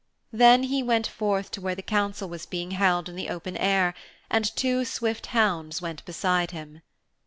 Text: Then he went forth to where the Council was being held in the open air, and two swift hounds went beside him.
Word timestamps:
Then 0.33 0.63
he 0.63 0.81
went 0.81 1.05
forth 1.05 1.51
to 1.51 1.61
where 1.61 1.75
the 1.75 1.83
Council 1.83 2.27
was 2.27 2.47
being 2.47 2.71
held 2.71 3.07
in 3.07 3.15
the 3.15 3.29
open 3.29 3.55
air, 3.55 3.93
and 4.31 4.45
two 4.55 4.83
swift 4.83 5.27
hounds 5.27 5.79
went 5.79 6.03
beside 6.05 6.49
him. 6.49 6.81